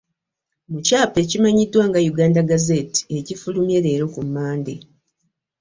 Mu 0.71 0.79
kyapa 0.85 1.17
ekimanyiddwa 1.25 1.83
nga 1.89 1.99
‘Uganda 2.11 2.41
Gazette' 2.49 3.01
ekifulumye 3.17 3.77
leero 3.85 4.05
ku 4.13 4.21
Mmande 4.27 4.75